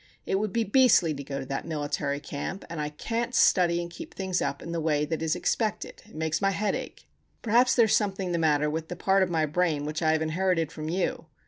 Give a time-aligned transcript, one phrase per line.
[0.25, 3.87] It would be beastly to go to that miletary camp and I cant studdy and
[3.91, 7.07] keep things up in the way that is expected it makes my headache.
[7.43, 10.23] Perhaps there is something the matter with that part of my bran wich I have
[10.23, 11.27] inherited from you.